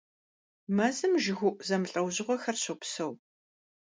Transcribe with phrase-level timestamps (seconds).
[0.75, 3.11] Мэзым жыгыуӀу зэмылӀэужьыгъуэхэр щопсэу.